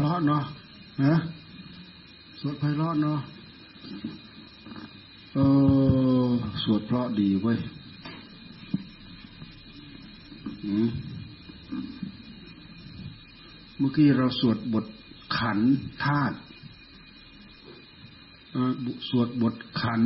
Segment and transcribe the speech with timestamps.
[0.00, 0.44] เพราะเนาะ
[1.04, 1.14] นะ
[2.40, 3.18] สวดไพเราะเนาะ
[5.34, 5.38] เอ
[6.26, 6.28] อ
[6.62, 7.58] สวดเพราะดีเว้ย
[13.78, 14.86] เมื่อกี้เราสวดบท
[15.38, 15.58] ขัน
[16.04, 16.36] ธาตุ
[19.10, 20.02] สวดบทขัน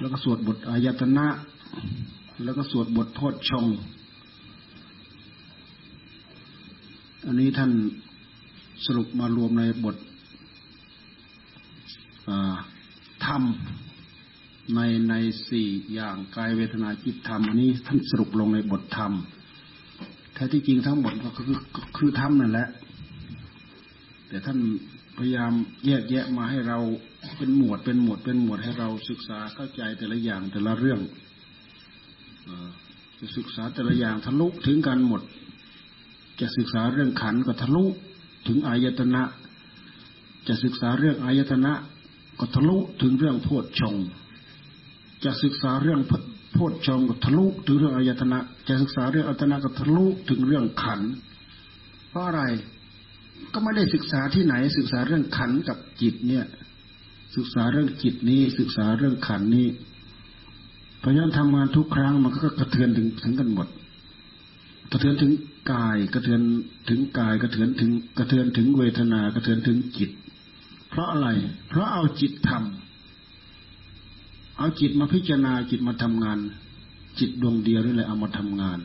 [0.00, 1.26] แล้วก็สวดบทอายตนะ
[2.44, 3.66] แล้วก็สวดบทโพชชง
[7.28, 7.72] อันนี้ท่าน
[8.84, 9.96] สรุปมารวมในบท
[13.26, 13.42] ธรรม
[14.74, 14.80] ใน
[15.10, 15.14] ใน
[15.48, 19.12] สี่อย่างกายเวทนาจิตธรรมอันนี้ท่านสรุปลงในบทธรรม
[20.34, 21.58] แท้ที่จริงทั้งหมดก็คือ
[21.96, 22.68] คือธรรมนั่นแหละ
[24.28, 24.58] แต่ท่าน
[25.18, 25.52] พยายาม
[25.86, 26.78] แยกแยะมาให้เรา
[27.38, 31.00] เป็นหมวดเป็นหมวดเป็นหมวดให้เราศึกษาเข้าใจแต่ละอย่างแต่ละเรื่อง
[33.18, 35.22] จะศึกษาแต่ละอย่างทะลุถึงกันหมด
[36.40, 37.84] จะศึกษาเรื่องขันก็ทะลุ
[38.46, 39.22] ถึงอายตนะ
[40.48, 41.72] จะศึกษาเรื่องอายตนะ
[42.38, 43.94] ก็ทะลุถึงเรื่องโพชฌง
[45.24, 46.00] จะศึกษาเรื่อง
[46.52, 51.00] โพชฌงก็ทะลุถึงเรื่องอายตนะ จะศึกษาเรื่องอายตนะก็ทะลุถึงเรื่องขัน
[52.08, 52.42] เพราะอะไร
[53.52, 56.44] ก็ไม่ได้ศึกษาที่ไหน ศึกษาเรื่องขันกับจิตเนี่ย
[57.36, 59.68] ศึกษาเรื่องจิตนี้ศึกษาเรื่องขันนี้
[60.98, 63.68] เพราะฉะนั้นทำงานทุกครั้งมันก็กระเทือนถึงถึงกันหมด
[64.90, 65.32] กระเทือนถึง
[65.72, 66.40] กายกระเทือน
[66.88, 70.10] ถึงกายกระเทือนถึงกระเทือนถึงเวทนากระเทือนถึงจิต
[70.88, 71.28] เพราะอะไร
[71.68, 76.38] เพราะเอาจิตทำเอาจิตมาพิจารณาจิตมาทำงาน
[77.18, 78.78] จิตดวงเดียวนี่แหละเอามาทำงาน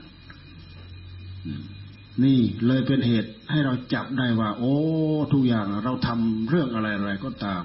[2.24, 4.76] นี่เลยเป็นเหตุให้เราจับได้ว่า โอ้
[5.34, 7.64] ทุกอย่างเราทำเรื่องอะไรอะไรก็ตาม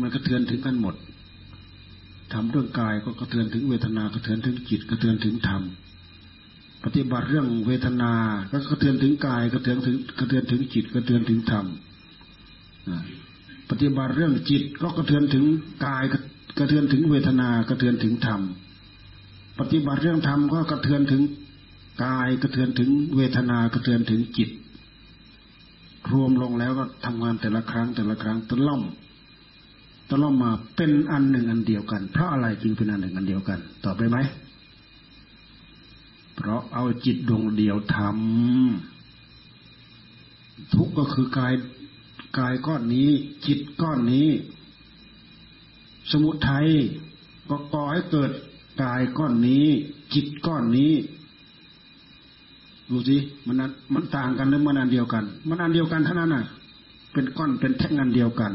[0.00, 0.94] มันกระเทือนถึงกันหมด
[2.32, 5.62] ทำเรื่องกายก็กระเทือนถึงเวทนากระเทือนถึงจิตกระเทือนถึงธรรม
[6.84, 8.12] ปฏิบัติเรื่องเวทนา
[8.50, 11.66] ก็กระเทือนถึงกายกระเทือนถึงกระเทือนถึงจิตกระเทือนถึงธรรม
[13.70, 15.44] ปฏิบัติเรื่องจิตก็กระเทือนถึง
[15.86, 16.04] กาย
[16.58, 18.40] กระเทือนถึงเวทนากระเทือนถึงธรรม
[19.58, 21.22] ปฏิบัติเรื่องธรรมก็กระเทือนถึง
[22.04, 24.50] กายกระเทือนถึงเวทนากระเทือนถึงจิต
[26.12, 28.82] รวมลงแล้วก็ทำงานแต่ละครั้งแต่ละครั้งตะล่อม
[30.08, 34.18] ตะล่อมมาเป็นอันหนึ่งอันเดียวกัน เพราะอะไรจึงเป็นอันหนึ่งอันเดียวกัน ตอบได้ไหม
[36.40, 41.54] เพราะเอาจิตดวงเดียวทำทุกก็คือกาย
[42.38, 43.08] กายก้อนนี้
[43.46, 44.28] จิตก้อนนี้
[46.10, 46.66] สมุทัย
[47.48, 48.30] ก็ก่อให้เกิด
[48.82, 49.66] กายก้อนนี้
[50.14, 50.92] จิตก้อนนี้
[52.90, 53.56] ดูสิมัน
[53.94, 56.44] มันต่างกันหรือมันอันเดียวกัน มันอันเดียวกันเท่านั้นน่ะ
[57.12, 58.52] เป็นก้อนเป็นแท่งอันเดียวกัน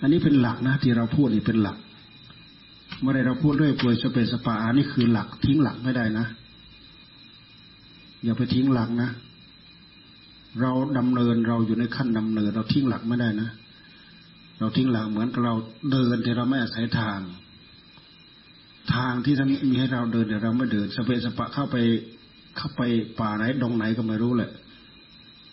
[0.00, 1.76] อันนี้เป็นหลักนะที่เราพูดนี่เป็นหลัก
[3.00, 6.26] เมื่อไรเราพูดด้วยป่วยสเปสปาอันนี้คือหลักทิ้งหลักไม่ได้นะ
[8.24, 9.10] อย่าไปทิ้งหลักนะ
[10.60, 13.50] เราดำเนินเราอยู่ในขั้นดำเนิน เราทิ้งหลักไม่ได้นะ
[14.58, 15.54] เราทิ้งหลักเหมือนกับเรา
[15.90, 17.20] เดินแต่เราไม่อาศัยทาง
[18.94, 21.76] ทางที่ท่านมีให้เราเดินแต่เราไม่เดินสเปสปะเข้าไป
[22.56, 22.82] เข้าไป
[23.20, 24.50] ป่าไหนดงไหนก็ไม่รู้แหละ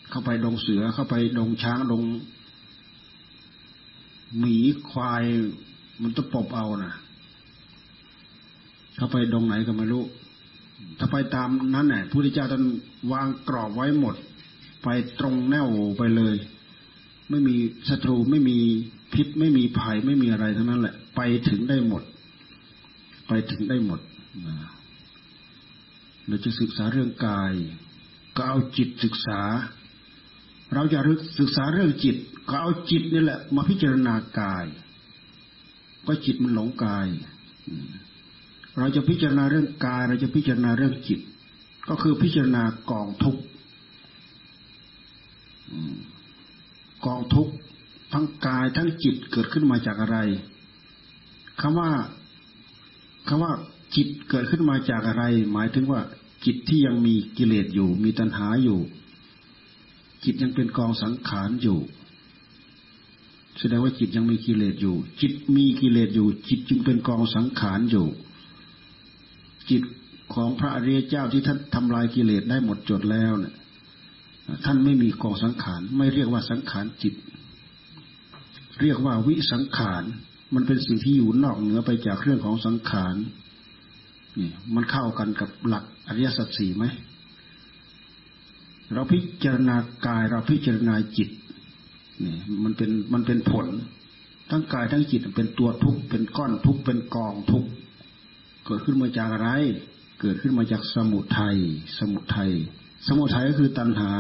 [0.09, 2.03] เข้าไปดงเสือเข้าไปดงช้างดง
[4.39, 4.57] หมี
[4.89, 5.23] ควาย
[6.01, 10.03] มันจะปบเอานะเข้าไปดงไหนก็ไม่รู้
[10.99, 12.63] ถ้าไปตามนั้นแหละผู้ที่เจ้าท่าน
[13.11, 14.15] วางกรอบไว้หมด
[14.83, 14.87] ไป
[15.19, 15.67] ตรงแนว
[15.97, 16.35] ไปเลย
[17.29, 17.55] ไม่มี
[17.89, 18.57] ศัตรูไม่มี
[19.13, 22.03] พิษไม่มีภัยไม่มีอะไรทั้งนั้นแหละ ไปถึงได้หมด
[23.27, 23.99] ไปถึงได้หมด
[26.27, 27.53] เราจะศึกษาเรื่องกาย
[28.35, 29.41] ก็เอาจิตศึกษา
[30.73, 30.99] เราจะ
[31.39, 32.15] ศึกษาเรื่องจิต
[32.49, 34.65] ก็เอาจิตนี่แหละ มาพิจารณากาย
[36.07, 37.07] ก็จิตมันหลงกาย
[38.77, 41.19] เราจะพิจารณาเรื่องกาย เราจะพิจารณาเรื่องจิต
[41.89, 43.37] ก็คือพิจารณากองทุก
[47.05, 47.49] กองทุก
[48.13, 50.17] ทั้งกายทั้งจิตเกิดขึ้นมาจากอะไร
[51.61, 51.89] คำว่า
[53.27, 53.51] คำว่า
[53.95, 56.01] จิตเกิดขึ้นมาจากอะไร หมายถึงว่า
[56.45, 58.79] จิตที่ยังมีกิเลสอยู่ มีตัณหาอยู่
[60.23, 61.79] จิตยังเป็นกองสังขารอยู่
[63.59, 68.07] แสดงว่าจิตยังมีกิเลสอยู่ จิตมีกิเลสอยู่ จิตจึงเป็นกองสังขารอยู่
[69.69, 69.83] จิต
[70.33, 73.53] ของพระอริยเจ้าที่ท่านทำลายกิเลสได้หมดจดแล้วเนี่ย
[74.65, 77.13] ท่านไม่มีกองสังขาร ไม่เรียกว่าสังขารจิต
[78.81, 80.03] เรียกว่าวิสังขาร
[80.53, 83.15] มันเป็นสิ่งที่อยู่นอกเหนือไปจากเรื่องของสังขาร
[84.39, 86.85] นี่มันเข้ากันกับหลักอริยสัจสี่ไหม
[88.93, 89.75] เราพิจารณา
[90.07, 91.29] กายเราพิจารณาจิต
[92.23, 93.67] นี่มันเป็นมันเป็นผล
[94.49, 97.69] ทั้งกายทั้งจิตเป็นตัวทุกข์เป็นก้อนทุกข์เป็นกองทุกข์
[98.65, 99.49] เกิดขึ้นมาจากอะไร
[100.21, 101.57] เกิดขึ้นมาจากสมุทัย
[101.97, 102.51] สมุทัย
[103.07, 104.11] สมุทัยก็คือตัณหา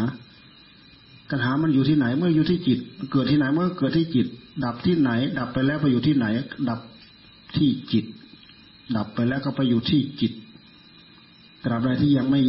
[1.29, 2.79] ตัณหามันอยู่ที่ไหน เมื่ออยู่ที่จิต
[3.11, 4.27] เกิดที่ไหนเมื่อเกิดที่จิต
[4.65, 6.25] ดับที่ไหน ดับไปแล้วไปอยู่ที่ไหน
[6.69, 6.79] ดับ
[7.57, 8.05] ที่จิต
[8.95, 10.33] ดับไปแล้วก็ไปอยู่ที่จิต
[11.63, 12.41] ตราบใดที่ยังไม่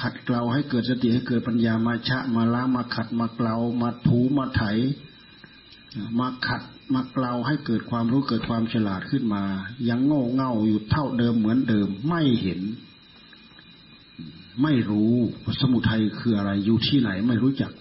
[0.00, 4.62] ขัดเกลาให้เกิดสติให้เกิดปัญญามาชะมาล้างมาขัดมาเกลามาถูมาไถ
[6.18, 6.62] มาขัด
[6.94, 9.42] มาเกลาให้เกิดความรู้เกิดความฉลาดขึ้นมา
[9.88, 12.60] ยังโง่เง่าอยู่เท่าเดิมเหมือนเดิมไม่เห็น
[14.62, 15.14] ไม่รู้
[15.60, 17.72] สมุทัยคืออะไรอยู่ที่ไหนไม่รู้จัก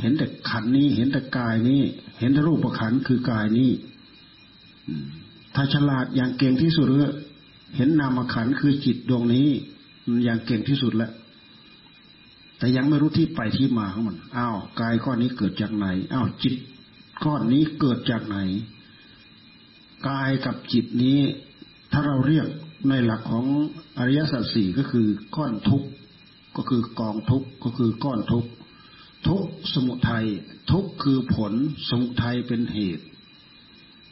[0.00, 1.82] เห็นแต่ขันนี้ เห็นแต่กายนี้
[2.18, 3.70] เห็นแต่รูปขันคือกายนี้
[5.54, 7.08] ถ้าฉลาดอย่างเก่งที่สุดก็
[7.76, 9.48] เห็นนามขันคือจิตดวงนี้
[10.24, 11.12] อย่างเก่งที่สุดแล้ว
[12.58, 16.54] แต่ยังไม่รู้ที่ไปที่มาของมัน อ้าว กายก้อนนี้เกิดจากไหน อ้าว จิต
[17.24, 18.38] ก้อนนี้เกิดจากไหน
[20.08, 21.18] กายกับจิตนี้
[21.92, 22.46] ถ้าเราเรียก
[22.88, 23.46] ในหลักของ
[23.98, 25.06] อริยสัจสี่ก็คือ
[25.36, 25.88] ก้อนทุกข์
[26.56, 28.50] ก็คือกองทุกข์ก็คือก้อนทุกข์
[29.28, 29.44] ทุก
[29.74, 30.26] สมุทัย
[30.70, 31.52] ทุกคือผล
[31.88, 33.04] สมุทัยเป็นเหตุ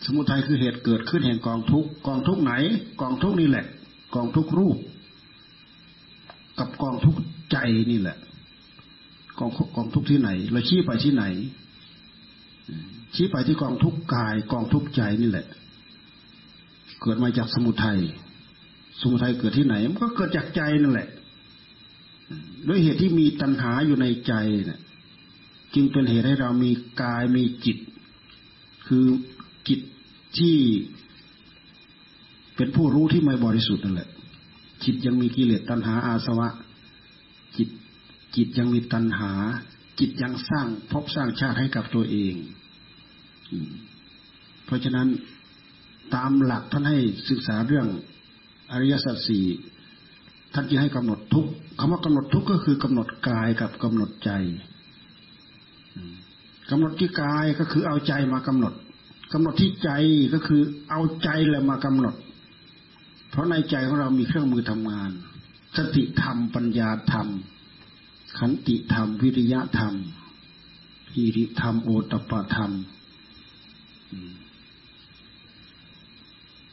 [0.05, 2.53] สมุทัยคือเหตุเกิดขึ้นแห่งกองทุกกองทุกไหน
[3.01, 3.67] กองทุกนี่แหละ
[4.15, 4.77] กองทุกรูป
[6.59, 7.17] กับกองทุก
[7.53, 7.57] ใจ
[7.91, 8.17] นี่แหละ
[9.39, 11.25] กองกองทุกที่ไหน เราชี้ไปที่ไหน
[13.15, 15.47] ชี้ไปที่กองทุกกายกองทุกใจนี่แหละ
[17.01, 18.01] เกิดมาจากสมุทัย
[19.01, 21.09] สมุทัยเกิดที่ไหน มันก็เกิดจากใจนั่นแหละ
[22.69, 24.35] ด้วยเหตุที่มีตัณหาอยู่ในใจ
[24.67, 24.81] เนี่ย
[25.75, 26.71] จึงเป็นเหตุให้เรามี
[27.03, 27.79] กายมีจิต
[28.87, 29.05] คือ
[29.69, 29.81] จิต
[30.39, 30.57] ที่
[32.57, 34.09] เป็นผู้รู้ที่ไม่บริสุทธิ์นั่นแหละ
[34.85, 36.49] จิตยังมีกิเลสตัณหาอาสวะ
[37.57, 37.69] จิต
[38.37, 39.33] จิตยังมีตัณหา
[40.01, 42.35] จิตยังสร้างพบสร้างชาติให้กับตัวเอง
[44.65, 45.09] เพราะฉะนั้น
[46.15, 46.99] ตามหลักท่านให้
[47.31, 47.87] ศึกษาเรื่อง
[48.73, 49.45] อริยสัจสี่
[50.55, 51.47] ท่านจะให้กำหนดทุก
[51.79, 54.31] คำว่ากำหนดทุกก็คือกำหนดกายกับกำหนดใจ
[56.71, 58.75] กำหนดที่กายก็คือเอาใจมากำหนด
[59.33, 59.91] กำหนดที่ใจ
[60.35, 62.15] ก็คือเอาใจแหละมากำหนด
[63.31, 65.11] เพราะในใจของเรามีเครื่องมือทำงาน
[65.77, 67.29] สติธรรมปัญญาธรรม
[68.39, 69.95] ขันติธรรม วิริยะธรรม
[71.15, 72.73] หิริธรรม โอตปะธรรม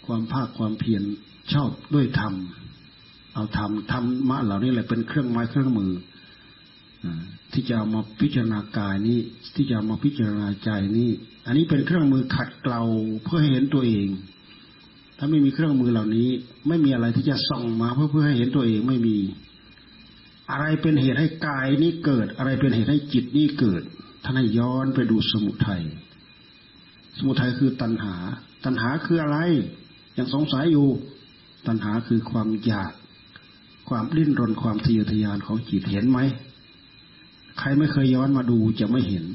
[0.05, 1.03] ความภาคความเพียร
[1.53, 2.33] ชอบด้วยธรรม
[3.33, 5.91] เอาธรรมธรรมะเหล่านี้แหละเป็นเครื่องไม้เครื่องมือ
[7.53, 9.19] ที่จะเอามาพิจารณากายนี้
[9.55, 11.09] ที่จะมาพิจารณาใจนี้
[11.45, 12.83] อันนี้เป็นเครื่องมือขัดเกลา
[13.23, 14.07] เพื่อให้เห็นตัวเอง
[15.17, 16.29] ถ้าไม่มีเครื่องมือเหล่านี้
[16.67, 19.17] ไม่มีอะไรที่จะส่องมาเพื่อเพื่อให้เห็นตัวเองไม่มี
[20.51, 23.81] อะไรเป็นเหตุให้กายนี้เกิด อะไรเป็นเหตุให้จิตนี้เกิด
[24.23, 25.83] ท่านให้ย้อนไปดูสมุทัย
[27.19, 28.15] สมุทัยคือตัณหา
[28.65, 29.37] ตัณหาคืออะไร
[30.17, 30.87] ยังสงสัยอยู่
[31.67, 32.91] ตัณหาคือความอยาก
[33.89, 36.19] ความดิ้นรนความทะเยอทะยานของจิตเห็นไหม
[37.59, 39.25] ใครไม่เคยย้อนมาดูจะไม่เห็น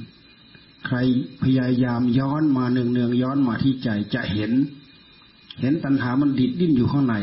[0.86, 0.96] ใคร
[1.42, 4.52] พยายามย้อนมาเนืองเนืองย้อนมาที่ใจจะเห็น
[5.60, 7.14] เห็นตัณหามันดิดดิ้นอยู่ข้างใน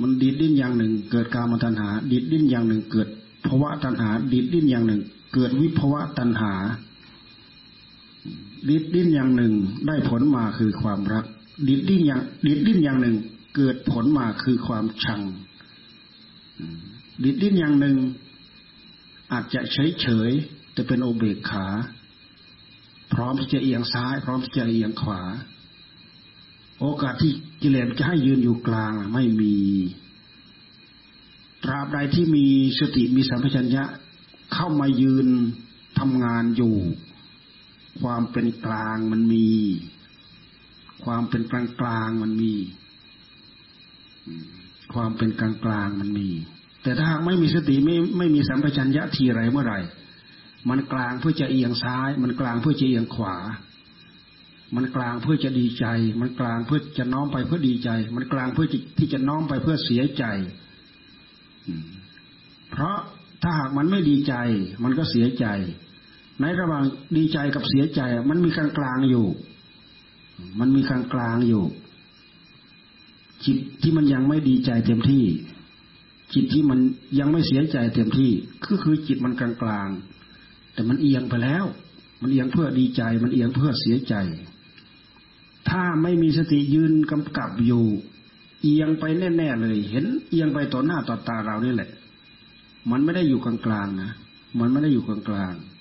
[0.00, 3.08] มันดิดดิ้นอย่างหนึ่ง เกิดการมตัณหา ดิดดิ้นอย่างหนึ่งเกิด
[3.46, 5.00] ภาวะตัณหา ดิดดิ้นอย่างหนึ่ง
[5.34, 6.52] เกิดวิภาวะตัณหา
[8.68, 9.54] ดิดดิ้นอย่างหนึ่ง
[9.86, 11.24] ได้ผลมาคือความรัก
[11.68, 13.16] ดิดดิ้นอย่างดิดดิ้นอย่างหนึ่ง
[13.56, 15.22] เกิดผลมาคือความชัง
[17.24, 17.96] ดิดดิ้นอย่างหนึ่ง
[19.32, 20.30] อาจจะเฉยเฉย
[20.72, 21.66] แต่เป็นโอเบกขา
[23.12, 25.22] พร้อมที่จะเอียงซ้าย พร้อมที่จะเอียงขวา
[26.80, 29.56] โอกาสที่กิเลสจะให้ยืนอยู่กลางไม่มี
[31.64, 32.46] ตราบใดที่มี
[32.78, 33.84] สติมีสัมปชัญญะ
[34.54, 35.26] เข้ามายืน
[35.98, 36.76] ทำงานอยู่
[38.02, 39.48] ความเป็นกลางมันมี
[41.04, 42.52] ความเป็นกลางกลางมันมี
[44.94, 46.28] ความเป็นกลางกลางมันมี
[46.82, 49.80] แต่ถ้าหากไม่มีสติไม่ไม่มีสัมปชัญญะทีไรเมื่อไหร่
[50.68, 53.36] มันกลางเพื่อจะเอียงซ้าย มันกลางเพื่อจะเอียงขวา
[54.76, 55.86] มันกลางเพื่อจะดีใจ
[56.20, 58.66] มันกลางเพื่อจะน้อมไปเพื่อดีใจ มันกลางเพื่อ
[58.98, 60.24] ที่จะน้อมไปเพื่อเสียใจ
[62.70, 62.96] เพราะ
[63.42, 64.34] ถ้าหากมันไม่ดีใจ
[64.84, 65.46] มันก็เสียใจ
[66.40, 66.84] ในระหว่าง
[67.16, 68.00] ดีใจกับเสียใจ
[68.30, 69.26] มันมีกลางกลางอยู่
[70.60, 71.64] มันมีกลางกลางอยู่
[73.44, 75.24] จิตที่มันยังไม่ดีใจเต็มที่
[76.34, 76.78] จิตที่มัน
[77.18, 78.30] ยังไม่เสียใจเต็มที่
[78.64, 79.88] ก็คือจิตมันกลางกลาง
[80.72, 81.64] แต่มันเอียงไปแล้ว
[82.20, 84.14] มันเอียงเพื่อดีใจ มันเอียงเพื่อเสียใจ
[85.68, 87.84] ถ้าไม่มีสติยืนกำกับอยู่
[88.62, 91.90] เอียงไปแน่ๆเลย เห็นเอียงไปต่อหน้าต่อตาเรานี่แหละ
[92.90, 94.10] มันไม่ได้อยู่กลางๆนะ
[94.60, 95.18] มันไม่ได้อยู่กลา
[95.50, 95.73] งๆ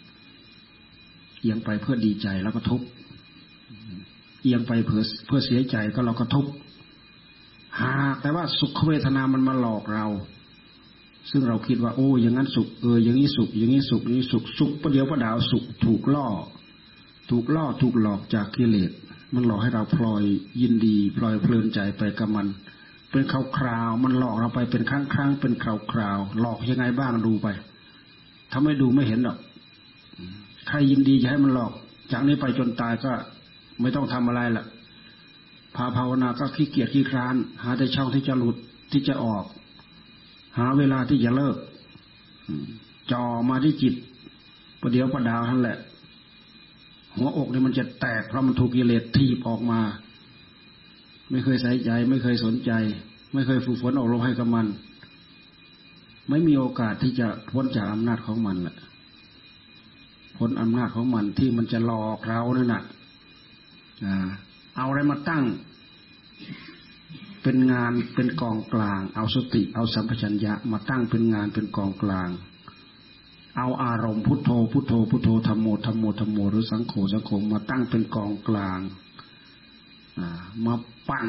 [1.43, 2.81] เอียงไปเพื่อดีใจแล้วก็ทุก
[4.41, 6.47] เอียงไปเพื่อเพื่อเสียใจก็เราก็ทุก
[7.81, 10.07] หากแต่ว่าสุขเวทนามันมาหลอกเรา
[11.31, 16.27] ซึ่งเราคิดว่า โอ้อย่างนั้นสุขเอออย่างนี้สุข อย่างนี้สุขอย่างนี้สุขสุขประเดี๋ยวประดาวสุขถูกล่อ
[17.29, 18.91] ถูกล่อถูกหลอกจากกิเลส
[19.33, 20.23] มันหลอกให้เราพลอย
[20.61, 22.47] ยินดีพลอยเพลินใจไปกับมัน
[23.11, 27.47] เป็นคราวคราวมันหลอกเราไปเป็นครั้งครั้งเป็นคราวคราวหลอกยังไงบ้างดูไป
[28.51, 29.37] ถ้าไม่ดูไม่เห็นหรอก
[30.67, 31.71] ใครยินดีจะให้มันหลอก
[32.11, 33.11] จากนี้ไปจนตายก็
[33.81, 34.65] ไม่ต้องทำอะไรละ
[35.75, 38.55] พาภาวนาก็ขี้เกียจขี้คร้าน หาแต่ช่องที่จะหลุด
[38.91, 39.45] ที่จะออก
[40.57, 41.55] หาเวลาที่จะเลิก
[43.11, 43.93] จอมาที่จิต
[44.81, 45.77] ประเดี๋ยวประดาวนั่นแหละ
[47.15, 49.79] หัวอกเนี่ยมันจะแตกเพราะมันถูกกิเลสทีบออกมา
[51.31, 52.71] ไม่เคยใส่ใจ ไม่เคยสนใจ
[53.33, 54.67] ไม่เคยฝึกฝนออกลมให้กับมัน
[56.29, 58.75] ไม่มีโอกาสที่จะพ้นจากอำนาจของมันแหละ
[60.37, 62.83] พ้นอำนาจของมันที่มันจะหลอกเรานั่นแหละ
[64.75, 65.43] เอาอะไรมาตั้ง
[67.43, 72.29] เป็นงานเป็นกองกลาง เอาสติ เอาสัมปชัญญะมาตั้งเป็นงานเป็นกองกลาง
[73.57, 78.79] เอาอารมณ์พุทโธพุทโธพุทโธธรรมโมธรรมโมธรรมโมหรือสังโฆสังโฆมาตั้งเป็นกองกลาง
[80.65, 80.73] มา
[81.07, 81.27] ปั่น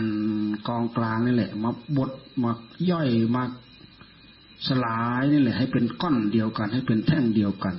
[0.68, 2.10] กองกลางนี่แหละ มาบด
[2.42, 2.50] มา
[2.90, 3.42] ย่อยมา
[4.66, 7.76] สลายนี่แหละ ให้เป็นก้อนเดียวกัน ให้เป็นแท่งเดียวกัน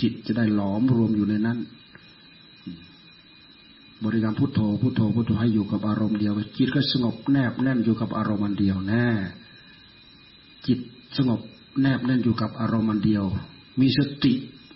[0.00, 1.58] จิตจะได้หลอมรวมอยู่ในนั้น
[4.04, 9.06] บริกรรมพุทโธพุทโธพุทโธให้อยู่กับอารมณ์เดียวจิตก็สงบแนบแน่นอยู่กับอารมณ์อันเดียวแน่
[10.66, 10.78] จิต
[11.16, 11.40] สงบ
[11.80, 13.24] แนบแน่นอยู่กับอารมณ์อันเดียว
[13.80, 14.34] มีสติ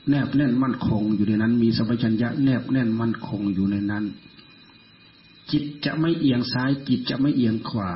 [0.08, 4.04] แนบแน่นมั่นคงอยู่ในนั้น มีสัมปชัญญะแนบแน่นมั่นคงอยู่ในนั้น
[5.50, 7.92] จิตจะไม่เอียงซ้าย จิตจะไม่เอียงขวา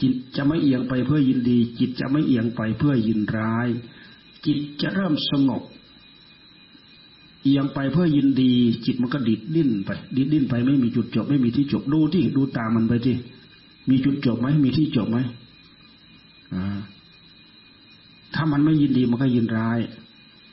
[0.00, 3.68] จิตจะไม่เอียงไปเพื่อยินดี จิตจะไม่เอียงไปเพื่อยินร้าย
[4.46, 5.62] จิตจะเริ่มสงบ
[7.42, 8.52] เอียงไปเพื่อยินดี
[8.86, 13.16] จิตมันก็ดิดดิ้นไปดิดดิ้นไปไม่มีจุดจบ ไม่มีที่จบดูที่ดูตามมันไปที่
[13.90, 15.18] มีจุดจบไหมมีที่จบไหม
[18.34, 19.78] ถ้ามันไม่ยินดีมันก็ยินร้าย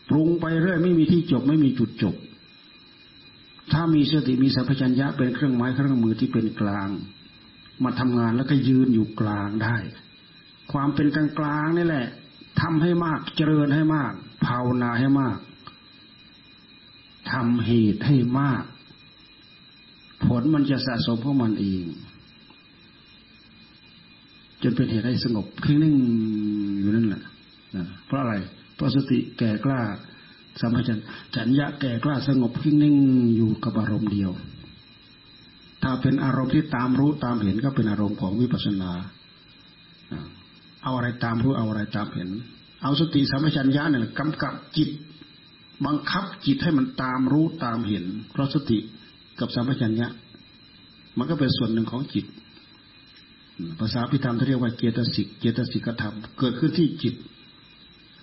[0.10, 2.16] ปรุงไปเรื่อยไม่มีที่จบ ไม่มีจุดจบ
[3.72, 6.90] ถ้ามีสติมีสัพพัญญะเป็นเครื่องไม้เครื่องมือที่เป็นกลาง
[7.84, 9.78] มาทำงานแล้วก็ยืนอยู่กลางได้
[10.72, 12.08] ความเป็นกลางกลางนี่แหละ
[12.62, 14.14] ทำให้มากเจริญให้มาก
[14.46, 15.38] ภาวนาให้มาก
[17.32, 18.64] ทำเหตุให้มาก
[20.26, 21.86] ผลมันจะสะสมของมันเอง
[24.62, 25.96] จนเป็นเหตุให้สงบคึ่งนิ่ง
[26.80, 27.24] อยู่นั่นแหละ
[28.06, 28.36] เพราะอะไร
[28.76, 29.82] เพราะสติแก่กล้า
[30.62, 30.92] สัมผัส
[31.36, 32.96] จัญญะแก่กล้าสงบคึ่งนิ่ง
[33.36, 34.32] อยู่กับอารมณ์เดียว
[35.84, 38.92] ถ้าเป็นอารมณ์ที่ตามรู้ตามเห็นก็เป็นอารมณ์ของวิปัสสนา
[40.84, 42.30] เอาอะไรตามรู้เอาอะไรตามเห็น
[42.84, 44.90] เอาสติสัมปชัญญะเนี่ยกำกับจิต
[45.86, 48.80] บังคับจิตให้มันตามรู้ตามเห็น เพราะสติ
[49.40, 50.08] กับสัมปชัญญะ
[51.18, 52.26] มันก็เป็นส่วนหนึ่งของจิต
[53.80, 57.16] ภาษาพิธรรมที่เรียกว่าเจตสิก เจตสิกธรรม เกิดขึ้นที่จิต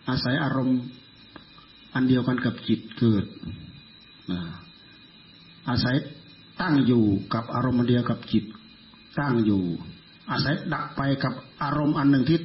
[0.08, 0.80] อาศัยอารมณ์
[1.94, 3.24] อันเดียวกันกับจิตเกิด
[5.68, 5.96] อาศัย
[6.60, 8.44] ตั้งอยู่กับอารมณ์เดียวกับจิต
[9.18, 9.62] ตั้งอยู่
[10.30, 12.38] อาศัยดับไปกับอารมณ์อันหนึ่งที่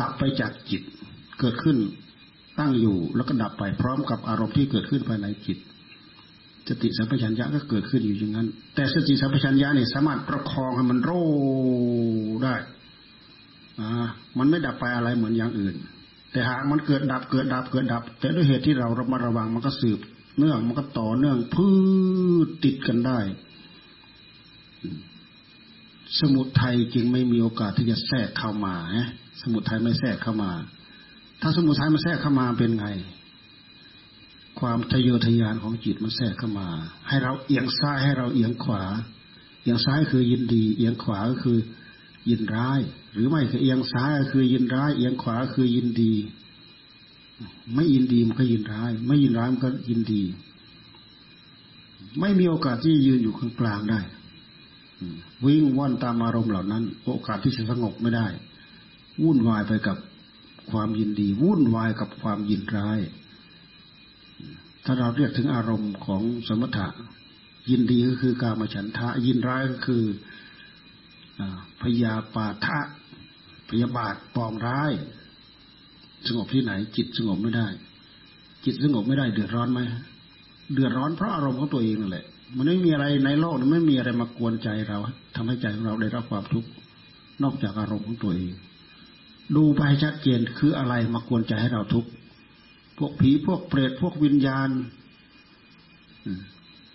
[0.00, 0.82] ดับไปจากจิต
[1.40, 1.76] เกิดขึ้น
[2.58, 5.58] ตั้งอยู่แล้วก็ดับไปพร้อมกับอารมณ์ที่เกิดขึ้นภายในจิต
[6.68, 11.10] สติสัมปชัญญะก็เกิดขึ้นอยู่อย่างนั้น แต่สติสัมปชัญญะเนี่ยสามารถประคองให้มันโร
[12.44, 12.54] ได้
[13.80, 13.88] อ่า
[14.38, 15.74] มันไม่ดับไปอะไรเหมือนอย่างอื่น
[16.32, 19.98] แต่หากมันเกิดดับเกิดดับเกิดดับ แต่ด้วยเหตุที่เราระมัดระวังมันก็สืบ
[20.38, 21.68] เนื่องมันก็ต่อเนื่องพื
[22.46, 23.18] ชติดกันได้
[26.20, 29.08] สมุทัยจึงไม่มีโอกาสที่จะแทรกเข้ามาฮะ
[29.42, 30.50] สมุทัยไม่แทรกเข้ามา
[31.44, 32.86] ถ้าสมุทัยมันแทรกเข้ามาเป็นไง
[34.60, 36.68] ความทะเยอทะยานของจิตมันแทรกเข้ามา
[37.08, 38.82] ให้เราเอียงซ้ายให้เราเอียงขวา
[39.62, 41.58] เอียงซ้ายคือยินดี เอียงขวาก็คือ
[42.28, 42.80] ยินร้าย
[43.12, 46.12] หรือไม่คือเอียงซ้ายคือยินร้าย เอียงขวาคือยินดี
[47.74, 50.22] ไม่ยินดีมันก็ยินร้าย ไม่ยินร้ายมันก็ยินดี
[52.20, 54.00] ไม่มีโอกาสที่ยืนอยู่ข้างกลางได้
[55.44, 58.26] วิ่งว่อนตามอารมณ์เหล่านั้น โอกาสที่จะสงบไม่ได้
[59.22, 59.96] วุ่นวายไปกับ
[60.70, 62.98] ความยินดี วุ่นวายกับความยินร้าย
[64.84, 66.88] ถ้าเราเรียกถึงอารมณ์ของสมถะ
[67.70, 70.04] ยินดีก็คือการมาฉันทะ ยินร้ายก็คือ
[71.82, 72.78] พยาปาทะ
[73.70, 74.92] พยาบาทปองร้าย
[76.26, 77.66] สงบที่ไหน จิตสงบไม่ได้
[78.64, 79.80] จิตสงบไม่ได้ เดือดร้อนไหม
[80.72, 82.26] เดือดร้อนเพราะอารมณ์ของตัวเองนั่นแหละ
[82.56, 84.98] มันไม่มีอะไรในโลกมันไม่มีอะไรมากวนใจเรา
[85.36, 86.68] ทำให้ใจของเราได้รับความทุกข์
[87.42, 88.52] นอกจากอารมณ์ของตัวเอง
[89.56, 92.10] ดูไปชัดเจนคืออะไรมากวนใจให้เราทุกข์
[92.98, 94.68] พวกผีพวกเปรตพวกวิญญาณ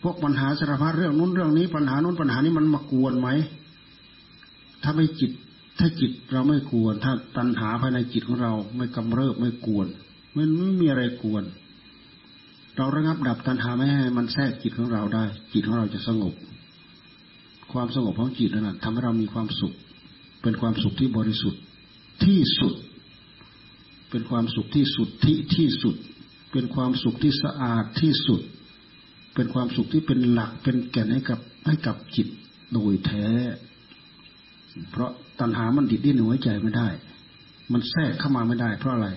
[0.04, 3.30] พวกปัญหาสารพัดเรื่องนู้นเรื่องนี้ปัญหานู้นปัญหานี้มันมากวนไหม
[4.84, 5.32] ถ้าไม่จิต
[5.80, 9.88] ถ้าจิตเราไม่กวน ถ้าตัณหาภายในจิตของเราไม่กำเริบไม่กวน
[10.36, 11.44] มันไม่มีอะไรกวน
[12.76, 15.24] เราระงับดับตัณหาไม่ให้มันแทรกจิตของเราได้
[15.54, 16.34] จิตของเราจะสงบ
[17.72, 19.74] ความสงบของจิตนั้นทำให้เรามีความสุข
[20.42, 21.62] เป็นความสุขที่บริสุทธิ์
[22.26, 22.74] ที่สุด
[24.10, 25.96] เป็นความสุขที่สุดที่ที่สุด
[26.52, 28.42] เป็นความสุขที่สะอาดที่สุด
[29.36, 32.28] เป็นความสุขที่เป็นหลักเป็นแก่นให้กับให้กับจิต
[32.74, 33.28] โดยแท้
[34.92, 36.88] เพราะตัณหามันดิดดิ้นหัวใจไม่ได้
[37.72, 39.10] มันแทรกเข้ามาไม่ได้ เพราะอะไร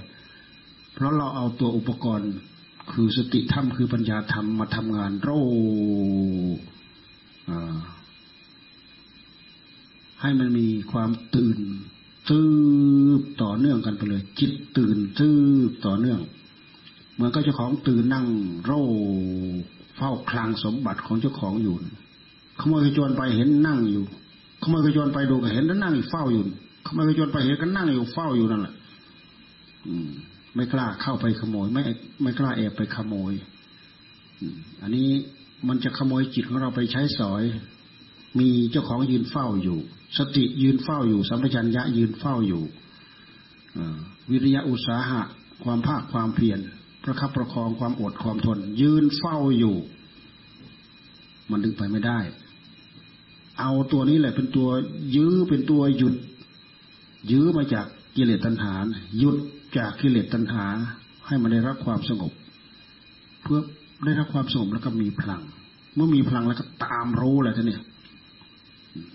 [0.95, 2.33] เพราะเราเอาตัวอุปกรณ์
[2.93, 5.31] คือสติธรรมคือปัญญาธรรมมาทำงานโร
[10.21, 11.59] ให้มันมีความตื่น
[12.31, 12.51] ตื้อ
[13.43, 15.39] ต่อเนื่องกันไปเลย จิตตื่นตื้อ
[15.87, 16.21] ต่อเนื่อง
[17.15, 18.27] เหมือนก็เจ้าของตื่นนั่ง
[18.65, 18.83] โร่
[19.97, 21.75] เฝ้าคลังสมบัติของเจ้าของอยู่
[22.61, 24.05] ขโมยกระโจนไปเห็นนั่งอยู่
[24.63, 26.43] ขโมยกระโจนไปดูก็เห็นแล้วนั่งเฝ้าอยู่
[26.87, 28.75] ขโมยกระโจนไปเห็นก็นั่งอยู่เฝ้าอยู่นั่นแหละ
[29.87, 30.09] อืม
[30.55, 31.83] ไม่กล้าเข้าไปขโมย ไม่
[32.23, 33.33] ไม่กล้าแอบไปขโมย
[34.83, 35.09] อันนี้
[35.69, 37.43] มันจะขโมยจิตของเราไปใช้สอย
[38.39, 39.79] มีเจ้าของยืนเฝ้าอยู่
[40.19, 42.63] สติยืนเฝ้าอยู่ สัมปชัญญะยืนเฝ้าอยู่
[44.31, 45.23] วิริยะอุตสาหะ
[45.65, 46.61] ความภาคความเพียร
[47.03, 49.77] ประคับประคองความอดความทน ยืนเฝ้าอยู่
[51.51, 52.19] มันดึงไปไม่ได้
[53.61, 54.69] เอาตัวนี้แหละเป็นตัว
[55.17, 56.15] ยื้อเป็นตัวหยุด
[57.33, 57.87] ยื้อมาจาก
[58.17, 58.75] กิเลสตัณหา
[59.19, 59.37] หยุด
[59.77, 60.65] จากกิเลสตัณหา
[61.27, 62.33] ให้มันได้รับความสงบ
[63.43, 63.61] เพื่อ
[64.05, 65.43] ได้รับความสงบแล้วก็มีพลัง
[65.95, 67.83] เมื่อมีพลังแล้วก็ตามรู้อะไรท่านเนี่ย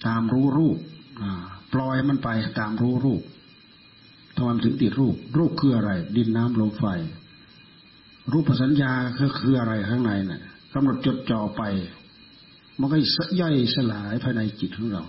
[0.05, 0.77] ตามรู้รูป
[1.73, 2.29] ปล่อยมันไป
[2.59, 3.21] ตามรู้รูป
[4.35, 6.85] ทำไมถึงติดรูป รูปคืออะไร ดินน้ำลมไฟ
[8.31, 10.41] รูปสัญญาคือคืออะไรข้างในนะ่ะ
[10.73, 11.63] กำหนดจดจ่อไป
[12.79, 12.97] มันก็
[13.41, 15.03] ย่อยสลายภายในจิตของเรา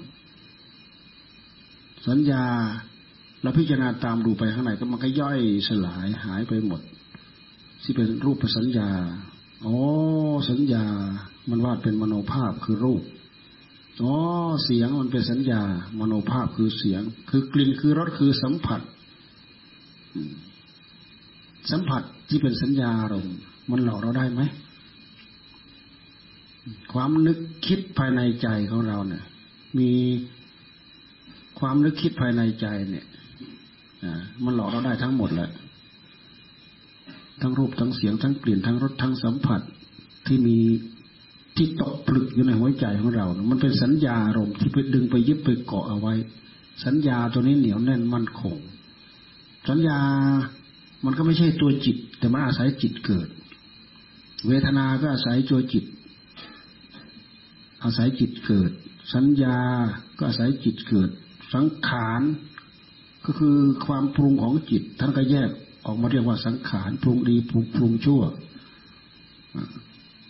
[2.08, 2.44] สัญญา
[3.42, 6.80] เราพิจารณาตามดูไปข้างในก็มันก็ย่อยสลายหายไปหมด
[7.82, 8.90] ที่เป็นรูปสัญญา
[9.66, 9.76] อ๋อ
[10.50, 10.84] สัญญา
[11.50, 13.02] มันวาดเป็นมโนภาพคือรูป
[14.02, 14.14] อ๋อ
[14.64, 15.62] เสียงมันเป็นสัญญา
[15.98, 18.80] มโนภาพคือเสียง คือกลิ่นคือรสคือสัมผัส
[21.70, 23.36] สัมผัสที่เป็นสัญญาอารมณ์
[23.70, 24.40] มันหลอกเราได้ไหม
[26.92, 29.24] ความนึกคิดภายในใจของเราเนี่ย
[29.78, 29.90] มี
[31.58, 33.06] ความนึกคิดภายในใจเนี่ย
[34.44, 35.50] มันหลอกเราได้ทั้งหมดแหละ
[37.40, 39.60] ทั้งรูปทั้งเสียงทั้งกลิ่นทั้งรสทั้งสัมผัส
[40.26, 40.58] ที่มี
[41.56, 46.14] ที่ตกผลึกอยู่ในหัวใจของเรา มันเป็นสัญญาอารมณ์ที่ไปดึงไปยึดไปเกาะเอาไว้
[46.84, 48.56] สัญญาตัวนี้เหนียวแน่นมั่นคง
[49.68, 49.98] สัญญา
[51.04, 53.28] มันก็ไม่ใช่ตัวจิต แต่มันอาศัยจิตเกิด
[54.46, 55.84] เวทนาก็อาศัยตัวจิต
[57.84, 58.70] อาศัยจิตเกิด
[59.14, 59.58] สัญญา
[60.18, 61.10] ก็อาศัยจิตเกิด
[61.54, 62.22] สังขาร
[63.24, 65.50] ก็คือความปรุงของจิตท่านก็แยก
[65.86, 68.22] ออกมาเรียกว่าสังขารปรุงดีปรุงปรุงชั่ว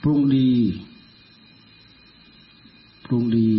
[0.03, 0.51] ปรุงดี
[3.07, 3.53] ปรุงดี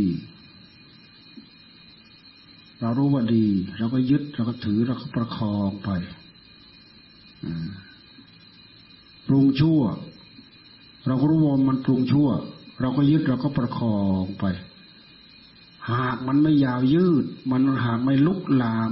[2.82, 3.46] เรารู้ว่าดี
[3.78, 5.90] เราก็ยึดเราก็ถือเราก็ประคองไป
[9.28, 9.82] ปรุงชั่ว
[11.08, 12.30] เราก็รู้ว่ามันปรุงชั่ว
[12.82, 14.46] เราก็ยึดเราก็ประคองไป
[15.92, 18.92] หากมันไม่ยาวยืด มันหากไม่ลุกลาม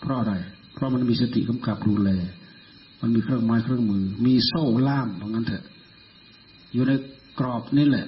[0.00, 0.34] เพราะอะไร
[0.74, 2.10] เพราะมันมีสติกำกับดูแล
[3.00, 5.64] มันมีเครื่องไม้เครื่องมือ มีโซ่ล่ามเพราะงั้นเถอะ
[6.72, 6.92] อยู่ใน
[7.38, 8.06] กรอบนี่แหละ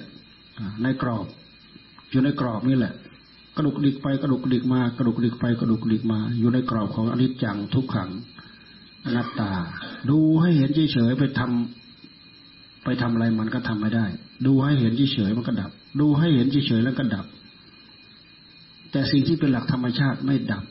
[0.83, 1.25] ในกรอบ
[2.11, 2.93] อยู่ในกรอบนี่แหละ
[3.55, 8.09] กระดุกดิกไปกระดุกดิกมากระดุกดิกไปกระดุกดิกมา อยู่ในกรอบของอนิจจังทุกขัง
[9.05, 9.51] อนัตตา
[10.09, 14.05] ดูให้เห็นเฉยๆไปทำไปทำอะไรมันก็ทำไม่ได้
[14.45, 17.25] ดูให้เห็นเฉยๆมันก็ดับ ดูให้เห็นเฉยๆแล้วก็ดับ
[18.91, 20.63] แต่สิ่งที่เป็นหลักธรรมชาติไม่ดับ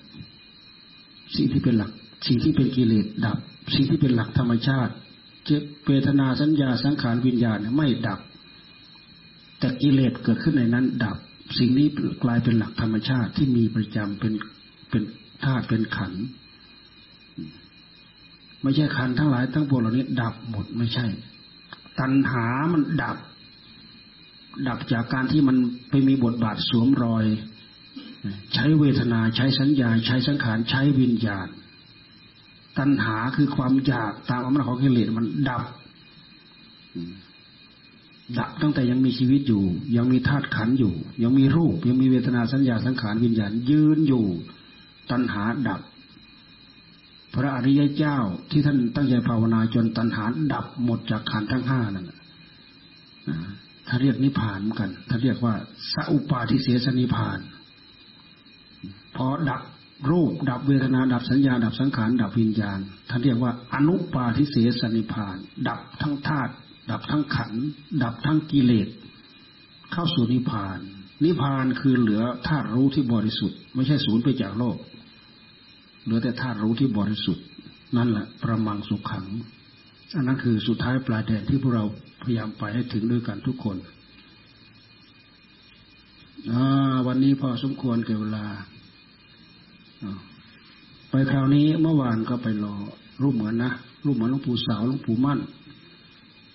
[1.37, 1.91] สิ่งที่เป็นหลัก
[2.27, 3.39] สิ่งที่เป็นกิเลสดับ
[3.75, 4.93] สิ่งที่เป็นหลักธรรมชาติ
[5.45, 5.51] เจ
[5.85, 8.21] เปทนาสัญญาสังขารวิญญาณไม่ดับ
[9.59, 11.17] แต่กิเลสเกิดขึ้นในนั้นดับ
[11.59, 11.87] สิ่งนี้
[12.25, 14.33] กลายเป็นหลักธรรมชาติที่มีประจำเป็น
[14.91, 15.03] เป็น
[15.45, 16.13] ธาตุเป็นขัน
[18.63, 21.07] ไม่ใช่ขันทั้งหลายทั้งปวงเหล่านี้ ดับหมดไม่ใช่
[22.01, 23.17] ตัณหามันดับ
[24.69, 25.57] ดับจากการที่มัน
[25.91, 27.25] ไปมีบทบาทสวมรอย
[28.55, 31.49] ใช้เวทนาใช้สัญญา ใช้สังขารใช้วิญญาณ
[32.79, 35.63] ตัณหาคือความอยากตามอำนาจของกิเลสมันดับ
[38.39, 39.65] ดับตั้งแต่ยังมีชีวิตอยู่
[39.97, 44.25] ยังมีธาตุขันอยู่ ยังมีรูป ยังมีเวทนาสัญญาสังขารวิญญาณยืนอยู่
[45.11, 45.81] ตัณหาดับ
[47.35, 48.19] พระอริยเจ้า
[48.51, 52.11] ที่ท่านตั้งใจภาวนาจนตัณหาดับหมดจากขันทั้งห้านั่น
[53.89, 55.55] ถ้าเรียกนิพพานกัน ถ้าเรียกว่า
[55.93, 57.39] สัพปาทิเสสนิพาน
[59.17, 59.63] พอดับ
[60.11, 62.79] รูป ดับเวทนา ดับสัญญา ดับสังขาร ดับวิญญาณ
[63.11, 65.37] ท่านเรียกว่าอนุปาทิเสสนิพาน
[65.69, 66.53] ดับทั้งธาตุ
[66.91, 67.53] ดับทั้งขัน
[68.03, 68.89] ดับทั้งกิเลส
[69.93, 70.79] เข้าสู่นิพพาน
[71.25, 74.77] นิพพานคือเหลือธาตุรู้ที่บริสุทธิ์ ไม่ใช่ศูนย์ไปจากโลก
[76.05, 77.45] เหลือแต่ธาตุรู้ที่บริสุทธิ์
[77.97, 79.27] นั่นแหละ ประมังสุขขัง
[80.15, 81.85] อันนั้นคือสุดท้ายปลายแดนที่พวกเรา
[82.23, 83.77] พยายามไปให้ถึงด้วยกันทุกคน
[87.07, 88.47] วันนี้พอสมควรเก่เวลา
[91.11, 92.75] ไปคราวนี้เมื่อวานก็ไปรอ
[93.23, 93.73] รูปเหมือนนะ
[94.05, 95.39] รูปเหมือนหลวงปู่สาวหลวงปู่มั่น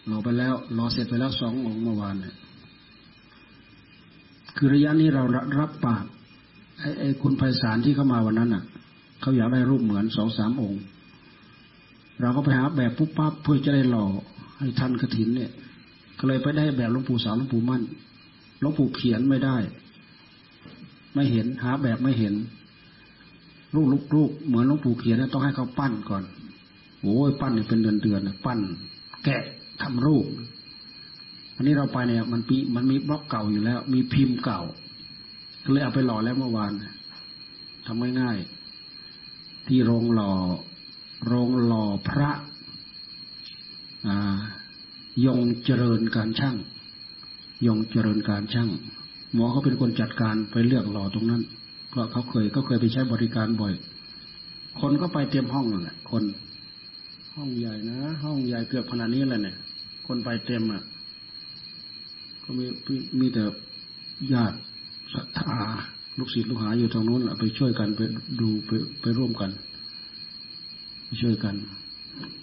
[0.10, 2.36] รอไปแล้วรอเสร็จไปแล้วสององค์เมื่อวานเนี่ย
[4.56, 5.24] คือระยะนี้เรา
[5.60, 6.04] รับปาก
[6.80, 8.64] ไอ้ไอ้คุณไพศาลที่เข้ามาวันนั้นอะ
[9.22, 10.82] เขาอยากได้รูปเหมือนสองสามองค์
[12.22, 14.06] เราก็ไปหาแบบปุ๊บปั๊บเพื่อจะได้หล่อ
[14.60, 15.52] ให้ท่านกระถินเนี่ย
[16.18, 17.82] ก็เลยไปได้แบบหลวงปู่สาวหลวงปู่มั่น
[18.60, 19.58] หลวงปู่เขียนไม่ได้
[21.14, 22.34] ไม่เห็นหาแบบไม่เห็น
[23.76, 26.24] รูปลูกรูปเหมือนหลวงปู่เขียนต้องให้เขาปั้นก่อน
[27.02, 28.60] โอ้ยปั้นเป็นเดือนเดือนปั้น
[29.24, 29.44] แกะ
[29.84, 30.26] ทำรูป
[31.56, 34.62] อันนี้เราไปเนี่ย มันปีมันมีบล็อกเก่าอยู่แล้ว มีพิมพ์เก่า
[35.64, 36.72] ก็เลยเอาไปหล่อแล้วเมื่อวาน
[37.86, 40.34] ทำง่ายๆที่โรงหล่อ
[41.26, 42.32] โรงหล่อพระ
[45.26, 46.56] ยงเจริญการช่าง
[47.68, 48.70] ยงเจริญการช่าง
[49.34, 51.42] หมอเขาเป็นคนจัดการไปเลือกหล่อตรงนั้น
[51.90, 53.74] เพราะเขาเคยก็เคยไปใช้บริการบ่อย
[54.80, 56.24] คนก็ไปเตรียมห้องนั่นแหละคน
[57.36, 59.56] ห้องใหญ่นะ ห้องใหญ่เกือบขนาดนี้เลยเนี่ย
[60.08, 60.84] คนไปเต็มอะ
[62.44, 62.66] ก็มี
[63.20, 63.44] มีแต่
[64.34, 64.58] ญาติ
[65.14, 65.58] ศรัทธา
[66.18, 68.02] ลูกศิษย์ลูกหาอยู่ทางโน้นไปช่วยกันไป
[68.42, 69.52] ดูไปไปร่วมกัน
[71.06, 71.56] ไปช่วยกัน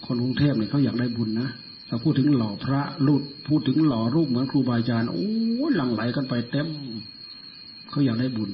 [0.05, 1.49] คนกรุงเทพเนี่ยเขาอยากได้บุญนะ
[1.89, 5.27] ถ้าพูดถึงหล่อพระรูปพูดถึงหล่อรูปเหมือนครูบาอาจารย์โอ้
[5.77, 6.69] หลั่งไหลกันไปเต็ม
[7.91, 8.51] เขาอยากได้บุญ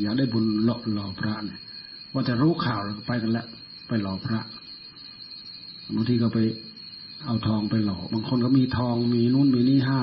[0.00, 1.58] อยากได้บุญหล่อหล่อพระเนี่ย
[2.12, 3.46] ว่าจะรู้ข่าวไปกันแล้ว
[3.88, 4.40] ไปหล่อพระ
[5.94, 6.38] บางทีก็ไป
[7.24, 10.00] เอาทองไปหล่อบางคนก็มีทองมีนู่นมีนี่ห้า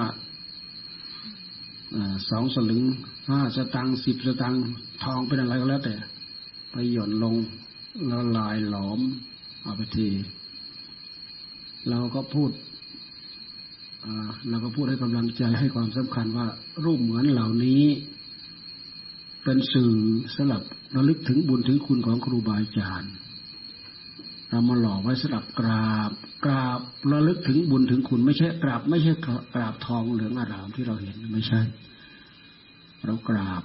[2.29, 2.83] สองสลึง
[3.29, 4.55] ห้าสตังสิบสตัง
[5.03, 5.95] ทองเป็นอะไรก็แล้วแต่
[6.71, 7.35] ไปหย่อนลง
[8.11, 8.99] ละลายหลอม
[9.63, 10.09] เอาไปที
[11.89, 12.51] เราก็พูด
[14.49, 16.47] เราก็พูดให้กำลังใจให้ความสำคัญว่า
[16.85, 17.83] รูปเหมือนเหล่านี้
[19.43, 19.91] เป็นสื่อ
[20.35, 20.63] สลับ
[20.95, 23.11] ระลึกถึงบุญถึงคุณของครูบาอาจารย์
[24.49, 26.11] เรามาหล่อไว้สลับกราบ
[26.45, 26.79] กราบ
[27.11, 29.13] ระลึกถึงบุญถึงคุณไม่ใช่กราบ ไม่ใช่
[29.55, 31.61] กราบทองเหลืองอารามที่เราเห็นไม่ใช่
[33.05, 33.61] เรากราบ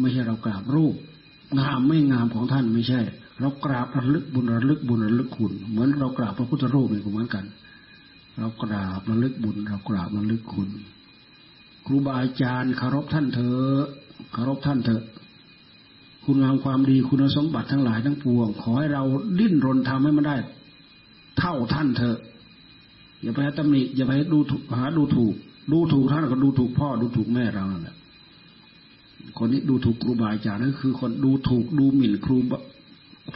[0.00, 0.94] ไม่ใช่เรากราบรูป
[1.58, 3.00] งามไม่งามของท่านไม่ใช่
[3.40, 7.44] เรากราบระลึกบุญระลึกบุญระลึกคุณ เหมือนเรากราบพระพุทธรูปเหมือนกัน
[8.38, 10.70] เรากราบระลึกบุญ เรากราบระลึกคุณ
[11.86, 13.82] ครูบาอาจารย์คารพท่านเถอะ
[14.34, 15.02] คารพท่านเถอะ
[16.24, 19.02] คุณงามความดีคุณสมบัติทั้งหลายทั้งปวง ขอให้เรา
[19.38, 20.36] ดิ้นรนทำให้มันได้
[21.38, 22.18] เท่าท่านเถอะ
[23.22, 24.38] อย่าไปตำหนิอย่าไปดู
[24.78, 25.34] หาดูถูก
[25.72, 27.96] ดูถูกท่านก็ดูถูกพ่อดูถูกแม่เราแหละ
[29.38, 32.36] คนนี้ดูถูกครูบาอาจารย์นั่นคือ คนดูถูกดูหมิ่นครู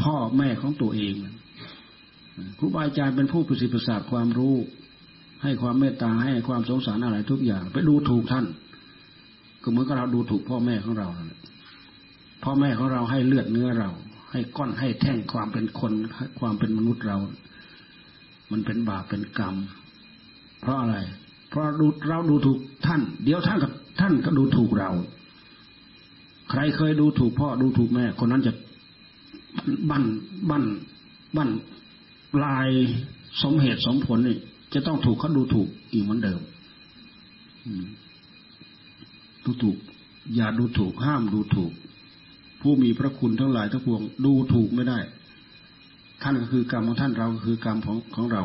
[0.03, 1.14] พ่อแม่ของตัวเอง
[2.59, 4.55] ครูบาอาจารย์เป็นผู้ประสิทธิ์ประสาทความรู้
[5.42, 8.46] ให้ความเมตตาให้ความสงสารอะไรทุกอย่าง ไปดูถูกท่าน
[9.62, 11.09] ก็เหมือนกับเราดูถูกพ่อแม่ของเรา
[12.42, 13.90] พ่อแม่ของเราให้เลือดเนื้อเรา
[14.33, 15.92] ให้ก้อนให้แท่งความเป็นคน
[16.38, 17.18] ความเป็นมนุษย์เรา
[18.51, 19.55] มันเป็นบาปเป็นกรรม
[20.61, 20.96] เพราะอะไร
[21.48, 24.90] เพราะดูเราดูถูกท่าน เดี๋ยวท่านกับท่านก็ดูถูกเรา
[26.51, 28.53] ใครเคยดูถูกพ่อดูถูกแม่ คนนั้นจะ
[29.90, 30.05] บั้น
[30.51, 30.64] บั้น
[31.37, 31.51] บั้น
[32.44, 32.68] ลาย
[33.42, 34.37] สมเหตุสมผลนี่
[34.74, 36.40] จะต้องถูกเขาดูถูกอีกเหมือนเดิม
[39.44, 39.77] ดูถูก
[40.35, 41.72] อย่าดูถูกห้ามดูถูก
[42.61, 44.99] ผู้มีพระคุณทั้งหลายทั้งปวงดูถูกไม่ได้
[46.23, 48.42] ท่านก็คือกรรมของท่านเราก็คือกรรมของของเรา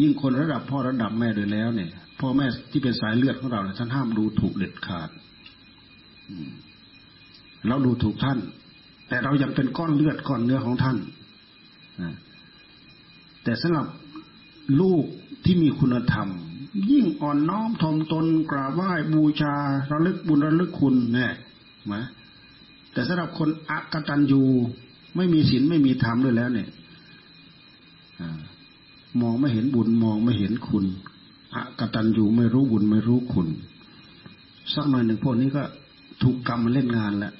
[0.00, 1.90] ยิ่งคนระดับพ่อระดับแม่โดยแล้วเนี่ย
[2.20, 5.10] พ่อแม่ที่เป็นสายเลือดของเราเนี่ยท่านห้ามดูถูกเด็ดขาด
[7.68, 8.38] เราดูถูกท่าน
[9.08, 10.96] แต่เรายังเป็นก้อนเลือดก้อนเนื้อของท่าน
[13.44, 13.86] แต่สำหรับ
[14.80, 15.04] ลูก
[15.44, 16.28] ที่มีคุณธรรม
[16.90, 19.54] ยิ่งอ่อนน้อมถ่อมตนกราบไหว้บูชา
[19.90, 21.32] ระลึกบุญระลึกคุณเนี่ย
[21.90, 22.00] มา
[22.94, 24.42] แต่สำหรับคนอักตันยู
[25.16, 26.68] ไม่มีศีลไม่มีธรรมด้วยแล้ว เนี่ย
[29.20, 30.84] มองไม่เห็นบุญมองไม่เห็นคุณ
[31.54, 33.48] อักตันยูไม่รู้บุญไม่รู้คุณ
[34.74, 35.62] สักหน่อยหนึ่งพวกนี้ก็
[36.22, 37.34] ถูกกรรมมาเล่นงานแล้ว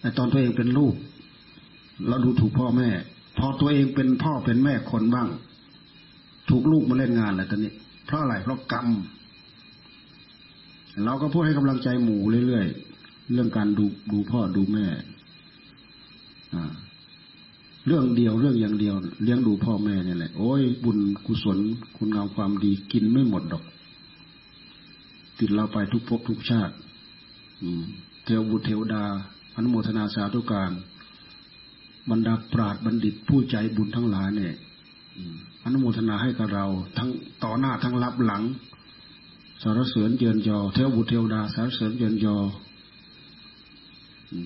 [0.00, 0.94] แต่ตอนตัวเองเป็นลูก
[2.08, 2.88] เราดูถูกพ่อแม่
[3.38, 5.28] พอตัวเองเป็นพ่อเป็นแม่คนบ้าง
[6.50, 7.72] ถูกลูกมาเล่นงานแล้วตอนนี้
[8.06, 8.86] เพราะอะไรเพราะกรรม
[11.04, 12.66] เราก็พูดให้กำลังใจหมู่เรื่อย
[13.30, 14.86] เรื่องการดูดูพ่อดูแม่
[17.86, 21.58] เรื่องเดียวเรื่องอย่างเดียว เลี้ยงดูพ่อแม่เนี่ยแหละโอ้ยบุญกุศล
[21.96, 23.64] คุณงามความดีกินไม่หมดดอก
[25.38, 26.74] ติดเราไปทุกภพทุกชาติ
[28.24, 29.04] เทวบุตรเทวดา
[29.54, 30.72] อนุโมทนาสาธุการ
[32.10, 34.54] บรรดาปราดบัณฑิตผู้ใจบุญทั้งหลายเนี่ย
[35.64, 36.66] อนุโมทนาให้กับเรา
[36.98, 37.10] ทั้ง
[37.44, 38.42] ต่อหน้าทั้งรับหลัง
[39.62, 42.36] สารเสริญเยินยอเทวบุตรเทวดาสารเสริญเยินยอ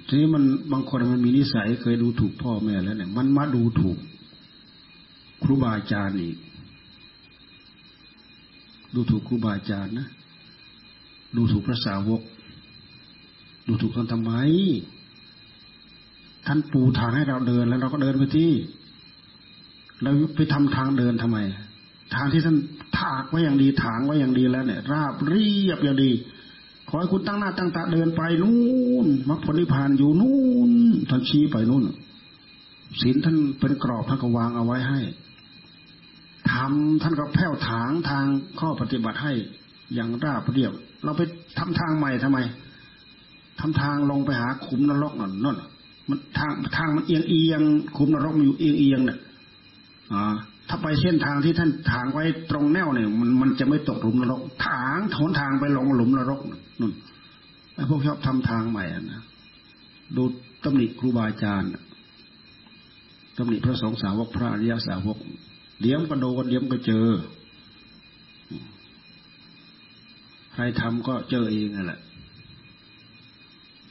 [0.06, 3.98] ทีนี้มันบางคนมันมีนิสัยเคยดูถูกพ่อแม่แล้วเนี่ย มันมาดูถูก
[5.42, 6.36] ครูบาอาจารย์อีก
[8.94, 10.08] ดูถูกครูบาอาจารย์นะ
[11.36, 12.22] ดูถูกพระสาวก
[13.66, 14.32] ดูถูกท่านทำไม
[16.46, 18.50] ท่านปูทางให้เราเดินแล้วเราก็เดินไปที่
[20.02, 21.38] เราไปทำทางเดินทำไม
[22.14, 22.56] ทางที่ท่าน
[22.98, 26.10] ถากไว้อย่างดีถางไว้อย่างดีแล้วเนี่ย ราบเรียบอย่างดี
[26.88, 28.56] ขอให้คุณตั้งหน้าตั้งตาเดินไปนู่
[29.04, 30.70] นมรรคผลนิพพานอยู่นู่น
[31.10, 31.84] ท่านชี้ไปนู่น
[33.00, 35.00] ศีลท่านเป็นกรอบท่านก็วางเอาไว้ให้
[36.52, 38.24] ทำท่านก็แผ่วถางทาง
[38.58, 39.32] ข้อปฏิบัติให้
[39.94, 40.72] อย่างราบเรียบ
[41.04, 41.22] เราไป
[41.58, 42.38] ทำทางใหม่ทำไม
[43.60, 45.56] ทำทางลงไปหาขุมนรกนั่นนั่น
[46.08, 47.62] มันทางทางมันเอียงเอียง
[47.96, 49.18] ขุมนรกมันอยู่เอียงเอียงเนี่ย
[50.12, 50.34] อ่า
[50.68, 56.40] ถ้าไปเส้นทางที่ท่านถางไว้ตรงแนวเนี่ยมันมันจะไม่ตกหลุมนรก ถางถนทางไปลงหลุมนรก
[56.80, 56.92] นู่น
[57.74, 59.22] ไอ้พวกชอบทำทางใหม่นะ
[60.16, 60.22] ดู
[60.64, 61.70] ตำหนิครูบาอาจารย์
[63.36, 65.18] ตำหนิพระสงฆ์สาวกพระอริยสาวก
[65.80, 67.06] เดี๋ยวก็โดนเดี๋ยวก็เจอ
[70.52, 72.00] ใครทำก็เจอเองนั่นแหละ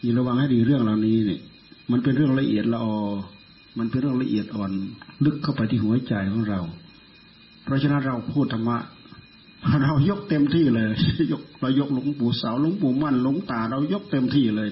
[0.04, 1.42] ยิ่ระวังให้ดีเรื่องเหล่านี้เนี่ย
[1.92, 2.98] มันเป็นเรื่องละเอียดละออ
[3.78, 4.72] มันเป็นเรื่องละเอียดอ่อน
[5.26, 6.60] ลึกเข้าไปที่หัวใจของเรา
[7.64, 8.78] เพราะฉะนั้นเราพูดธรรมะ
[9.84, 10.92] เรายกเต็มที่เลย
[11.32, 14.70] ยกเรายกหลวงปู่เสาหลวงปู่มั่นหลวงตา เรายกเต็มที่เลย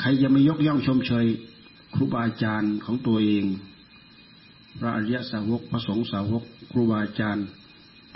[0.00, 1.26] ใครจะไม่ยกย่องชมเชย
[1.94, 3.44] ครูบาอาจารย์ของตัวเอง
[4.78, 7.46] พระอริยสาวกพระสงฆ์สาวก ครูบาอาจารย์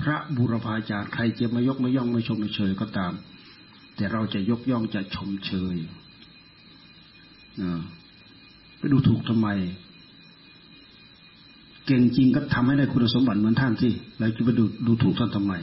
[0.00, 3.12] พระบุรพาจารย์ใครจะไม่ยกไม่ย่องไม่ชมไม่เชยก็ตาม
[3.96, 5.76] แต่เราจะยกย่องจะชมเชย
[8.78, 9.48] ไปดูถูกทำไม
[11.88, 15.54] เก่งจริงก็ทำให้ได้คุณสมบัติเหมือนท่านสิแล้วจะไปดูดูถูกท่านทำไม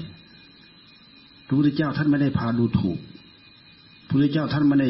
[1.48, 2.98] พระพุทธเจ้าท่านไม่ได้พาดูถูก
[4.08, 4.90] พระพุทธเจ้าท่านไม่ได้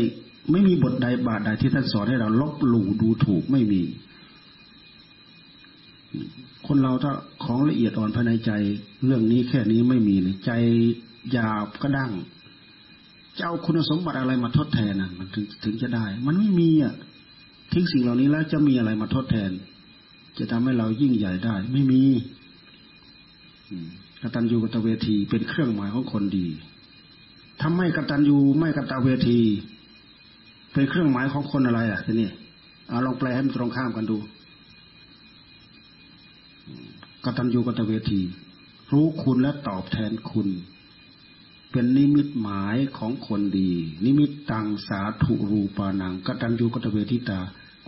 [0.51, 3.81] ไม่มีบทใดบาทใดที่ท่านสอนให้เราลบหลู่ดูถูกไม่มี
[6.67, 8.51] คนเราถ้าของละเอียดอ่อนภายในใจ
[9.05, 10.51] เรื่องนี้แค่นี้ไม่มีเลยใจ
[11.31, 12.11] หยาบก็ดั้ง
[13.37, 16.93] จะเอาคุณสมบัติอะไรมาทดแทนนะมันถึงถึงจะได้ มันไม่มีอะ
[17.73, 19.51] ทิ้งสิ่งเหล่านี้แล้วจะมีอะไรมาทดแทน
[20.37, 22.03] จะทำให้เรายิ่งใหญ่ได้ ไม่มี
[24.21, 26.47] กตัญญูกตเวทีเป็นเครื่องหมายของคนดี
[27.61, 29.39] ทำไม่กตัญญูไม่กตเวที
[30.73, 32.29] เป็นเครื่องหมายของคนอะไรอะทีนี้
[32.89, 34.17] เอาลองแปลให้มันตรงข้ามกันดู
[37.25, 38.21] กตัญญูกตเวที
[38.91, 40.47] รู้คุณและตอบแทนคุณ
[41.71, 43.71] เป็นนิมิตหมายของคนดี
[44.05, 47.39] นิมิตตังสาธุรูปานังกตัญญูกตเวทิตา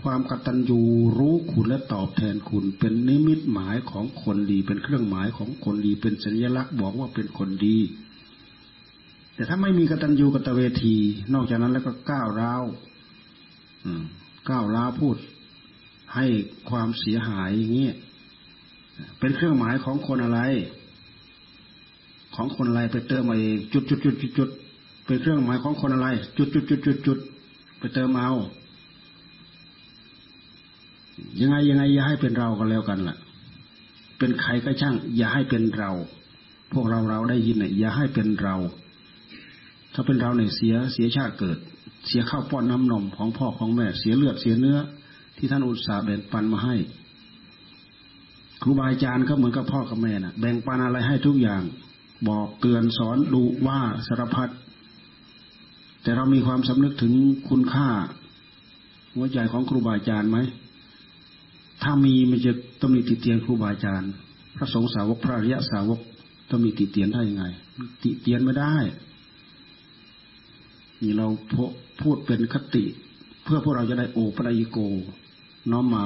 [0.02, 0.80] ความกตัญญู
[1.18, 7.78] รู้คุณและตอบแทนคุณ เป็นนิมิตหมายของคนดี เป็นเครื่องหมายของคนดี เป็นสัญลักษณ์บอกว่าเป็นคนดี
[9.36, 10.96] แต่ถ้าไม่มีกตัญญูกตเวที
[11.34, 12.64] นอกจากนั้นแล้วก็ก้าวร้าว
[14.50, 15.18] ก้าวร้าวพูด
[16.16, 16.26] ให้
[16.70, 17.96] ความเสียหายอย่างเงี้ย
[19.20, 20.40] เป็นเครื่องหมายของคนอะไร
[22.36, 24.50] ของคนอะไรไปเติมมาเองจุดจุดจุดจุดจุด
[25.06, 26.08] เป็นเครื่องหมายของคนอะไร
[26.38, 27.20] จุดจุดจุดจุดจุด
[27.80, 28.32] ไปเติมเอา
[31.41, 33.17] ยังไงยังไง อย่าให้เป็นเรากันแล้วกันล่ะ
[34.17, 35.91] เป็นใครก็ช่าง อย่าให้เป็นเรา
[36.73, 38.56] พวกเราเราได้ยินเนี่ยอย่าให้เป็นเรา
[39.93, 41.58] ถ้าเป็นเราเนี่ยเสียเสียชาติเกิด
[42.08, 44.77] เสียข้าวป้อนน้ำนมของพ่อของแม่ เสียเลือดเสียเนื้อ
[45.38, 46.75] ที่ท่านอุตส่าห์แบ่งปันมาให้
[48.62, 51.62] ครูบาอาจารย์ก็เหมือนกับพ่อกับแม่น่ะ แบ่งปันอะไรให้ทุกอย่าง
[52.27, 54.49] บอกเตือนสอนดูว่าสารพัด
[56.03, 57.13] แต่เรามีความสำนึกถึง
[57.49, 57.89] คุณค่า
[59.15, 60.38] หัวใจของครูบาอาจารย์ไหม
[61.84, 64.12] ถ้ามีมันจะต้องมีติเตียนครูบาอาจารย์
[64.56, 66.00] พระสงฆ์สาวกพระอริยสาวก
[66.50, 67.46] ต้องมีติเตียนได้ยังไง
[68.04, 68.76] ติเตียนไม่ได้
[71.02, 71.28] นี่เรา
[72.02, 72.84] พูดเป็นคติ
[73.44, 74.78] เพื่อพวกเราจะได้โอปรายโก
[75.72, 76.06] น้อมมา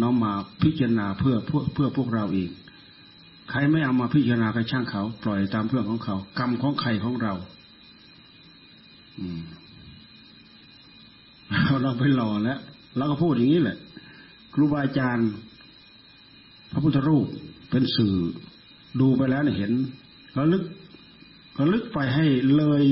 [0.00, 2.50] น้อมมาพิจารณาเพื่อเพื่อเพื่อพวกเราเอง
[3.50, 7.34] ใครไม่เอามาพิจารณาก็ช่างเขา ปล่อยตามเรื่องของเขา กรรมของใครของเรา
[9.18, 9.40] อืม
[11.82, 12.58] เราไปหล่อแล้ว
[12.96, 13.76] เราก็พูดอย่างนี้แหละ
[14.58, 15.30] รูบาอาจารย์
[16.72, 17.26] พระพุทธรูป
[17.70, 18.16] เป็นสื่อ
[19.00, 19.72] ดูไปแล้วเนี่ยเห็น
[20.38, 20.64] ระลึก
[21.60, 22.84] ระลึกไปให้เลย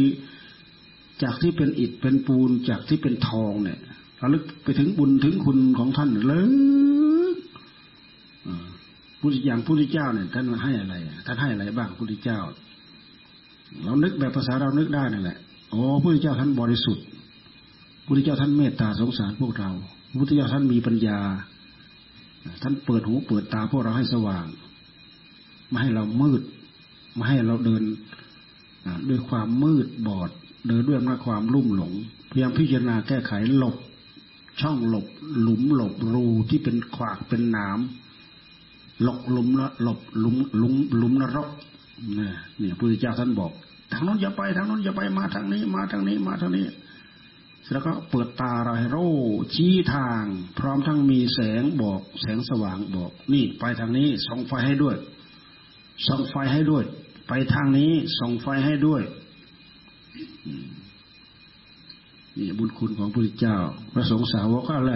[1.23, 3.79] จากที่เป็นอิฐเป็นปูนจากที่เป็นทองเนี่ย
[4.23, 6.47] ระลึกไปถึงบุญถึงคุณของท่านเลย
[9.21, 10.95] พุทธอย่างพุทธเจ้าเนี่ยท่านให้อะไร
[11.27, 12.39] ท่านให้อะไรบ้างพุทธเจ้า
[13.85, 15.39] เรานึกแบบภาษาเรานึกได้นั่นแหละ
[15.71, 17.05] โอ้พุทธเจ้าท่านบริสุทธิ์
[18.07, 19.71] พุทธเจ้าท่านเมตตาสงสารพวกเรา
[20.21, 21.19] พุทธเจ้าท่านมีปัญญา
[22.63, 24.47] ท่านเปิดหูเปิดตาพวกเราให้สว่าง
[25.69, 26.43] ไม่ให้เรามืด
[27.15, 27.83] ไม่ให้เราเดิน
[29.09, 30.31] ด้วยความมืดบอด
[30.69, 31.93] เดินด้วยมาความลุ่มหลง
[32.31, 33.77] พยายามพิจารณาแก้ไขหลบ
[34.61, 35.07] ช่องหลบ
[35.41, 37.79] หลุมหลบรูที่เป็นขวากเป็นหนาม
[39.03, 41.49] หลบหลุมละหลบหลุมหลุมหลุมนรก
[42.15, 43.53] เนี่ยเนี่ยพระพุทธเจ้าท่านบอก
[43.93, 46.65] ทางโน้นอย่าไปทางโน้นอย่าไปมาทางนี้ มาทางนี้มาทางนี้
[47.71, 49.11] แล้วก็เปิดตาเราให้โร่
[49.55, 50.23] ชี้ทาง
[50.59, 54.97] พร้อมทั้งมีแสงบอก แสงสว่างบอก นี่ไปทางนี้ส่องไฟให้ด้วย
[56.07, 56.85] ส่องไฟให้ด้วย
[57.29, 59.03] ไปทางนี้ส่องไฟให้ด้วย
[62.39, 63.59] นี่บุญคุณของพระพุทธเจ้า
[63.93, 64.95] พระสงฆ์สาวกก็อะไร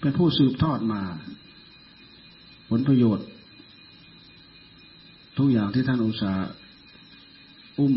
[0.00, 1.02] เป็นผู้สืบทอดมา
[2.68, 3.26] ผลประโยชน์
[5.38, 6.50] ทุกอย่างที่ท่านอุตสาห์
[7.78, 7.94] อุ้ม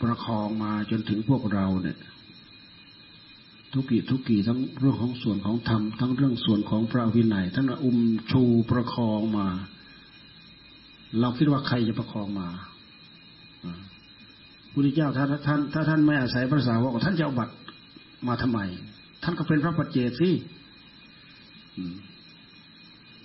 [0.00, 1.98] ประคองมาจนถึงพวกเราเนี่ย
[3.74, 7.98] ทุกีทุกีทั้งเรื่องของส่วนของธรรมทั้งเรื่องส่วนของพระวินัยท่านอุ้ม
[8.30, 9.48] ชูประคองมา
[11.20, 12.48] เราคิดว่าใครจะประคองมา
[14.72, 17.54] พุทธเจ้าถ้าท่านถ้าท่านไม่อาศัยพระสาวกท่านจะเอาบัตร
[18.28, 18.58] มาทำไม
[19.22, 20.30] ท่านก็เป็นพระปัจเจกสิ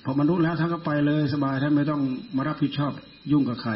[0.03, 2.01] พอบรรลุแล้วท่านก็ไปเลยสบายท่านไม่ต้อง
[2.35, 2.91] มารับผิดชอบ
[3.31, 3.71] ยุ่งกับใคร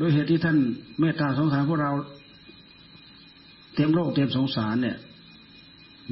[0.00, 0.56] ด้วยเหตุที่ท่าน
[1.00, 1.92] เมตตาสงสารพวกเรา
[3.76, 4.96] เต็มโลกเต็มสงสารเนี่ย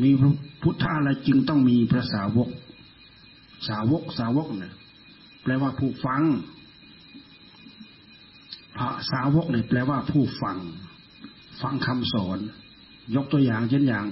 [0.02, 0.10] มี
[0.62, 2.48] พุทธะอะไรจึงต้องมีพระสาวก
[3.68, 4.72] สาวกสาวกเนี่ย
[5.42, 6.22] แปลว่าผู้ฟัง
[8.76, 10.58] พระสาวกเนี่ยแปลว่าผู้ฟัง
[11.62, 12.38] ฟังคำสอน
[13.14, 14.06] ยกตัวอย่างเช่นอย่าง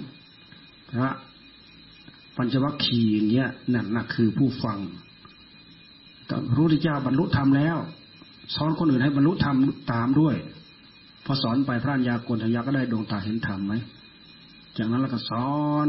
[0.92, 1.10] พระ
[2.36, 4.78] ปัญจวัคคีย์อย่างเงี้ยนั่นน่ะคือผู้ฟัง
[6.56, 7.76] รู้ที่เจ้าบรรลุธรรมแล้ว
[8.54, 9.56] สอนคนอื่นให้บรรลุธรรม
[9.92, 10.36] ตามด้วย
[11.24, 13.74] พอสอนไปพระัญญาโกณทยาก็ได้ดวงตาเห็นธรรมไหม
[14.76, 15.50] จากนั้นแล้วก็สอ
[15.86, 15.88] น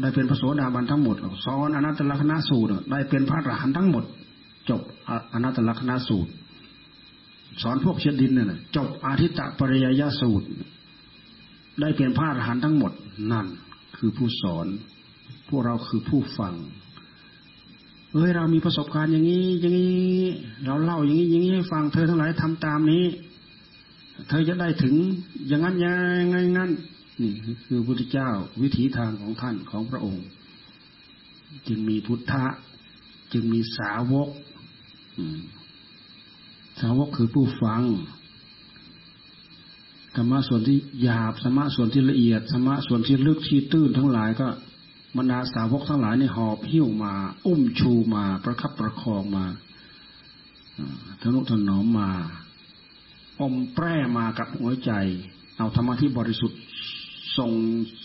[0.00, 4.04] ได้เป็นพระโสดาบันทั้งหมดสอนอนัตตลกนณสูตร ได้เป็นพระอรหันต์ทั้งหมด
[4.68, 4.80] จบ
[5.32, 6.30] อนัตตลกนณสูตร
[7.62, 10.46] สอนพวกเชิดดินเนี่ยจบอาทิตตปริยยสูตร
[11.80, 12.92] ได้เป็นพระอรหันต์ทั้งหมด
[13.32, 13.46] นั่น
[13.96, 14.66] คือผู้สอน
[15.48, 16.54] พวกเราคือผู้ฟัง
[18.12, 20.22] เอ้ยเรามีประสบการณ์อย่างนี้ อย่างนี้
[20.66, 23.04] เราเล่าอย่างนี้อย่างนี้ให้ฟังเธอทั้งหลายทำตามนี้
[24.26, 24.94] เธอจะได้ถึง
[25.48, 25.92] อย่างนั้นยั
[26.24, 26.70] งไงงั้น
[27.22, 27.32] นี่
[27.66, 28.28] คือพระพุทธเจ้า
[28.62, 30.24] วิถีทางของท่านของพระองค์
[31.68, 32.44] จึงมีพุทธะ
[33.32, 34.28] จึงมีสาวก
[36.80, 37.82] สาวกคือผู้ฟัง
[40.16, 44.48] ธรรมะส่วนที่หยาบธรรมะส่วนที่ละเอียดธรรมะส่วนที่ลึกที่ตื้นทั้งหลายก็
[45.16, 47.14] บรรดาสาวกทั้งหลายในหอบหิ้วมา
[47.46, 49.44] อุ้มชูมา ประคับประคองมา
[51.20, 52.10] ทนุถนอมมา
[53.40, 54.92] อมแปรมากับหัวใจ
[55.58, 56.60] เอาธรรมะที่บริสุทธิ์
[57.38, 57.52] ส่ง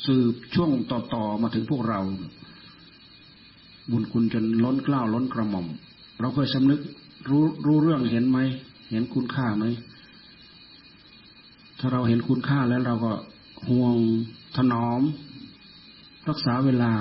[0.06, 2.02] สืบช่วงต่อๆมาถึงพวกเรา
[3.92, 5.68] บุญคุณจนล้นกล้าวล้นกระหม่อม
[6.20, 6.80] เราเคยสำนึก
[7.30, 8.40] รู้รู้เรื่องเห็นไหม
[8.92, 9.66] เห็นคุณค่าไหม
[11.80, 13.14] ถ้าเราเห็นคุณค่าแล้วเราก็
[13.70, 13.96] ห่วง
[14.56, 15.02] ถนอม
[16.30, 16.92] รักษาเวลา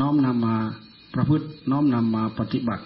[0.00, 0.56] น้อมนำมา
[1.14, 2.84] ประพฤติน้อมนำมาปฏิบัติ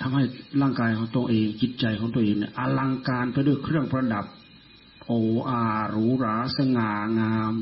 [0.00, 0.22] ทำให้
[0.60, 4.24] ร่างกายของตัวเองจิตใจของตัวเองเนี่ยอลังการไปด้วยเครื่องประดับ
[5.06, 5.12] โอ
[5.48, 7.52] อาหรูหราสง่างาม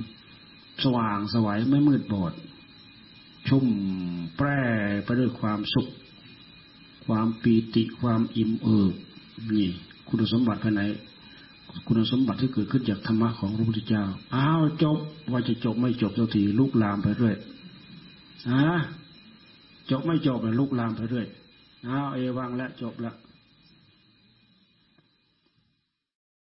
[0.82, 2.32] สว่างสวัยไม่มืดบอด
[3.48, 3.66] ชุ่ม
[4.36, 4.60] แปร่
[5.04, 5.88] ไปด้วยความสุข
[7.06, 8.94] ความปีติความอิ่มเอิบ
[9.54, 9.68] นี่
[10.08, 10.82] คุณสมบัติภายใน
[11.86, 14.98] คุณสมบัติที่เกิดขึ้นจากธรรมะของพระพุทธเจ้า อ้าวจบ
[15.30, 17.36] ว่าจะจบไม่จบสักทีลุกลามไปเรื่อย
[18.50, 18.62] อะ
[19.90, 21.26] จบไม่จบเลยลุกลามไปเรื่อย
[21.84, 23.12] เอาเอวังแล้วจบละ